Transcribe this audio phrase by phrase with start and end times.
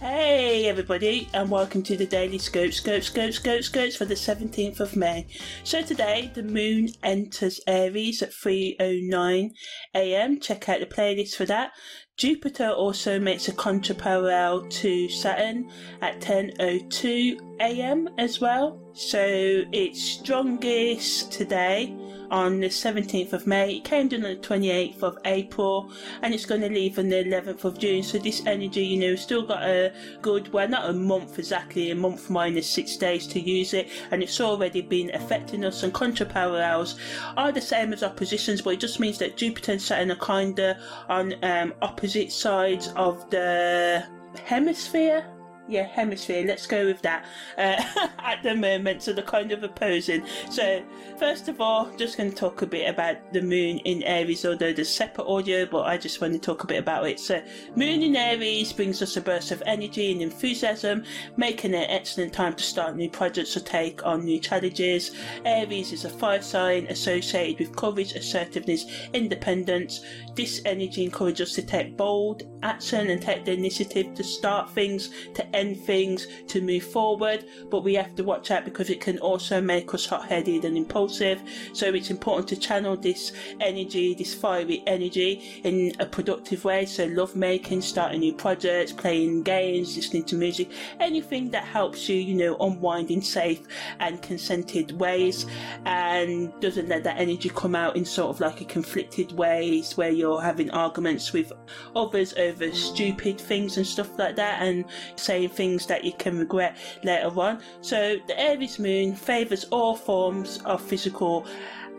[0.00, 4.78] Hey everybody, and welcome to the Daily Scope, Scope, Scope, Scope, Scopes for the 17th
[4.78, 5.26] of May.
[5.64, 10.40] So today, the moon enters Aries at 3.09am.
[10.40, 11.72] Check out the playlist for that.
[12.18, 15.70] Jupiter also makes a contraparallel to Saturn
[16.02, 18.80] at 10.02am as well.
[18.92, 21.96] So it's strongest today
[22.32, 23.76] on the 17th of May.
[23.76, 27.22] It came down on the 28th of April and it's going to leave on the
[27.22, 28.02] 11th of June.
[28.02, 31.94] So this energy, you know, still got a good, well, not a month exactly, a
[31.94, 33.88] month minus six days to use it.
[34.10, 35.84] And it's already been affecting us.
[35.84, 36.98] And contraparallels
[37.36, 40.58] are the same as oppositions, but it just means that Jupiter and Saturn are kind
[40.58, 40.76] of
[41.08, 44.02] on um, opposite sides of the
[44.44, 45.24] hemisphere
[45.68, 46.46] yeah, hemisphere.
[46.46, 47.24] Let's go with that
[47.58, 49.02] uh, at the moment.
[49.02, 50.24] So they're kind of opposing.
[50.50, 50.82] So
[51.18, 54.72] first of all, just going to talk a bit about the moon in Aries, although
[54.72, 57.20] there's separate audio, but I just want to talk a bit about it.
[57.20, 57.42] So
[57.76, 61.04] moon in Aries brings us a burst of energy and enthusiasm,
[61.36, 65.10] making it an excellent time to start new projects or take on new challenges.
[65.44, 70.00] Aries is a fire sign associated with courage, assertiveness, independence.
[70.34, 75.10] This energy encourages us to take bold action and take the initiative to start things,
[75.34, 79.18] to end things, to move forward, but we have to watch out because it can
[79.18, 81.42] also make us hot headed and impulsive.
[81.72, 86.86] So it's important to channel this energy, this fiery energy, in a productive way.
[86.86, 90.70] So, love making, starting new projects, playing games, listening to music,
[91.00, 93.60] anything that helps you, you know, unwind in safe
[94.00, 95.46] and consented ways
[95.84, 100.10] and doesn't let that energy come out in sort of like a conflicted ways where
[100.10, 101.52] you're having arguments with
[101.96, 104.84] others over stupid things and stuff like that and
[105.16, 107.60] saying things that you can regret later on.
[107.80, 111.46] So the Aries moon favours all forms of physical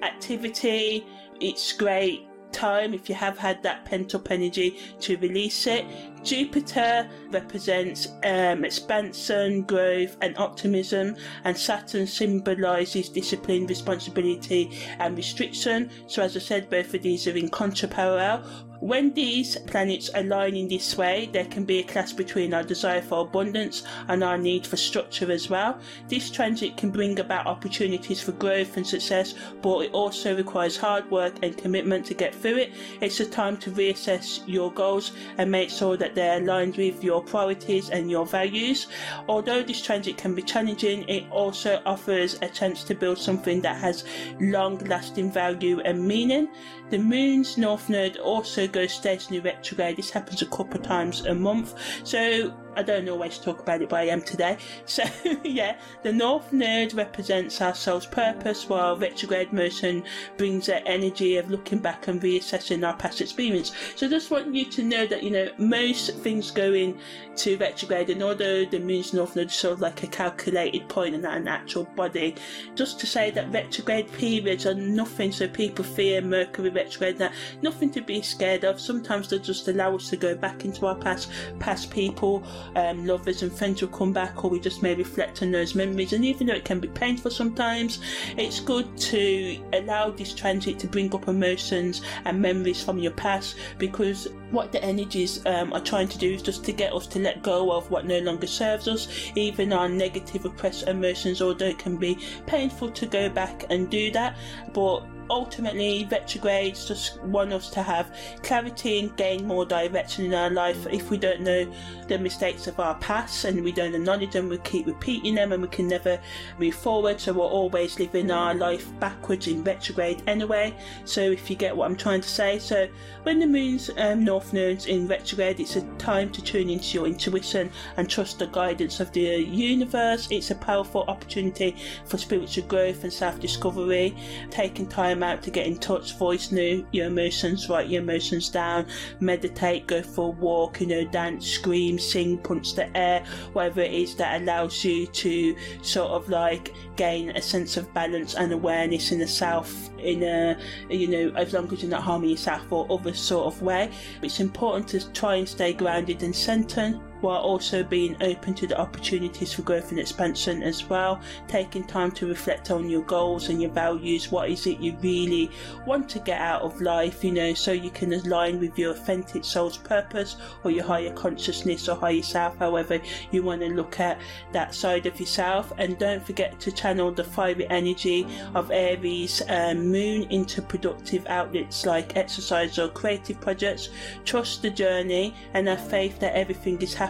[0.02, 1.06] activity.
[1.40, 5.86] It's great time if you have had that pent up energy to release it.
[6.24, 15.90] Jupiter represents um, expansion, growth, and optimism, and Saturn symbolizes discipline, responsibility, and restriction.
[16.08, 18.69] So, as I said, both of these are in contraparallel.
[18.82, 23.02] When these planets align in this way, there can be a clash between our desire
[23.02, 25.78] for abundance and our need for structure as well.
[26.08, 31.12] This transit can bring about opportunities for growth and success, but it also requires hard
[31.12, 32.74] work and commitment to get through it.
[33.02, 37.22] It's a time to reassess your goals and make sure that they're aligned with your
[37.22, 38.88] priorities and your values.
[39.28, 43.76] Although this transit can be challenging, it also offers a chance to build something that
[43.76, 44.06] has
[44.40, 46.48] long lasting value and meaning.
[46.92, 49.98] The moon's north node also goes stationary retrograde.
[49.98, 51.76] This happens a couple of times a month.
[52.04, 54.58] So I don't always talk about it, but I am today.
[54.86, 55.04] So,
[55.44, 60.04] yeah, the North Node represents our soul's purpose, while retrograde motion
[60.38, 63.72] brings that energy of looking back and reassessing our past experience.
[63.96, 68.10] So, I just want you to know that, you know, most things go into retrograde,
[68.10, 71.38] and although the Moon's North Node is sort of like a calculated point and not
[71.38, 72.36] an actual body,
[72.76, 77.92] just to say that retrograde periods are nothing, so people fear Mercury retrograde, that nothing
[77.92, 78.80] to be scared of.
[78.80, 82.44] Sometimes they just allow us to go back into our past, past people
[82.76, 86.14] um, lovers and friends will come back, or we just may reflect on those memories.
[86.14, 88.00] And even though it can be painful sometimes,
[88.38, 93.56] it's good to allow this transit to bring up emotions and memories from your past
[93.78, 97.20] because what the energies um, are trying to do is just to get us to
[97.20, 101.78] let go of what no longer serves us, even our negative, repressed emotions, although it
[101.78, 104.36] can be painful to go back and do that.
[104.74, 110.50] But ultimately retrogrades just want us to have clarity and gain more direction in our
[110.50, 110.88] life.
[110.92, 111.72] If we don't know
[112.08, 115.62] the mistakes of our past and we don't acknowledge them, we keep repeating them and
[115.62, 116.20] we can never
[116.58, 117.20] move forward.
[117.20, 120.74] So we're always living our life backwards in retrograde anyway.
[121.06, 122.88] So if you get what I'm trying to say, so
[123.24, 127.08] when the moon's um, north node's in retrograde, it's a time to tune into your
[127.08, 130.28] intuition and trust the guidance of the universe.
[130.32, 131.76] It's a powerful opportunity
[132.06, 134.16] for spiritual growth and self-discovery.
[134.50, 138.86] Taking time out to get in touch, voice new your emotions, write your emotions down,
[139.20, 143.24] meditate, go for a walk, you know, dance, scream, sing, punch the air,
[143.54, 148.36] whatever it is that allows you to sort of like gain a sense of balance
[148.36, 150.58] and awareness in the self in a
[150.90, 153.92] you know as long as you're not harming yourself or other sort of way.
[154.22, 158.80] It's important to try and stay grounded and centered while also being open to the
[158.80, 161.20] opportunities for growth and expansion as well.
[161.48, 164.32] Taking time to reflect on your goals and your values.
[164.32, 165.52] What is it you really
[165.86, 169.44] want to get out of life, you know, so you can align with your authentic
[169.44, 173.00] soul's purpose or your higher consciousness or higher self, however
[173.32, 174.20] you want to look at
[174.52, 175.74] that side of yourself.
[175.78, 178.26] And don't forget to channel the fiery energy
[178.56, 183.90] of Aries um, moon into productive outlets like exercise or creative projects.
[184.26, 187.09] Trust the journey and have faith that everything is happening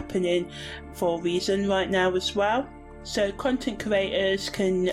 [0.92, 2.68] for a reason right now as well.
[3.02, 4.90] So, content creators can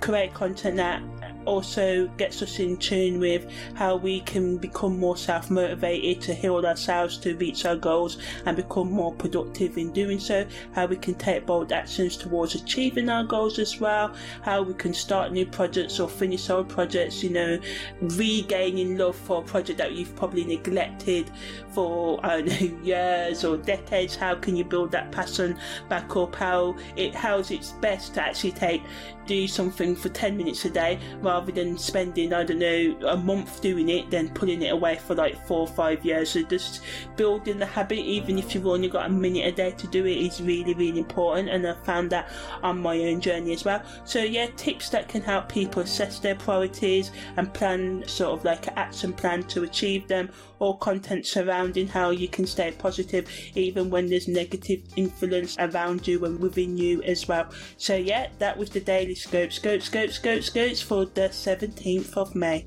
[0.00, 1.02] create content that
[1.46, 6.64] also gets us in tune with how we can become more self motivated to heal
[6.64, 11.14] ourselves to reach our goals and become more productive in doing so, how we can
[11.14, 16.00] take bold actions towards achieving our goals as well, how we can start new projects
[16.00, 17.58] or finish old projects, you know,
[18.00, 21.30] regaining love for a project that you've probably neglected
[21.70, 24.14] for I don't know years or decades.
[24.16, 25.58] How can you build that passion
[25.88, 26.34] back up?
[26.34, 28.82] How it how's it's best to actually take
[29.26, 33.60] do something for 10 minutes a day rather than spending, I don't know, a month
[33.60, 36.30] doing it, then putting it away for like four or five years.
[36.30, 36.82] So just
[37.16, 40.16] building the habit, even if you've only got a minute a day to do it,
[40.16, 41.48] is really, really important.
[41.48, 42.30] And I found that
[42.62, 43.82] on my own journey as well.
[44.04, 48.66] So, yeah, tips that can help people assess their priorities and plan sort of like
[48.66, 50.30] an action plan to achieve them,
[50.60, 56.24] or content surrounding how you can stay positive even when there's negative influence around you
[56.24, 57.50] and within you as well.
[57.76, 62.34] So, yeah, that was the daily scope, scope, scope, scope, scopes for the 17th of
[62.34, 62.66] May.